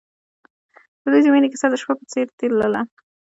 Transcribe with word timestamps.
د 1.01 1.03
دوی 1.11 1.21
د 1.23 1.27
مینې 1.33 1.47
کیسه 1.53 1.67
د 1.69 1.75
شپه 1.81 1.93
په 1.99 2.05
څېر 2.11 2.27
تلله. 2.37 2.81